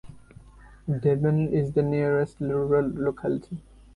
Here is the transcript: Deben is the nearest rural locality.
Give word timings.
Deben 0.89 1.51
is 1.53 1.73
the 1.73 1.83
nearest 1.83 2.39
rural 2.39 2.91
locality. 2.91 3.59